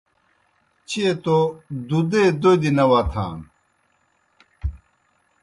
چیئے 0.87 1.11
توْ 1.23 1.37
دُدَے 1.87 2.23
دوْدیْ 2.41 2.71
نہ 2.77 2.85
وتھان 2.91 3.39